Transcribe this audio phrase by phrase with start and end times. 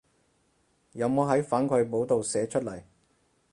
[0.93, 2.87] 有冇喺反饋簿度寫出來